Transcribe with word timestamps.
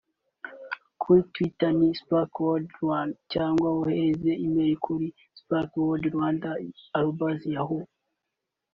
Kuri 1.01 1.21
twitter 1.33 1.71
ni 1.79 1.89
@spokenwordrwa 2.01 2.97
cyangwa 3.31 3.67
wohereze 3.75 4.31
e-mail 4.45 4.73
kuri 4.85 5.07
spokenwordrwanda@yahoo 5.39 7.85